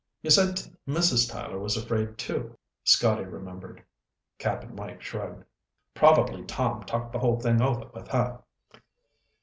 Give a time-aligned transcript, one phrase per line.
[0.23, 1.29] "You said Mrs.
[1.31, 3.85] Tyler was afraid, too," Scotty remembered.
[4.39, 5.43] Cap'n Mike shrugged.
[5.93, 8.41] "Probably Tom talked the whole thing over with her."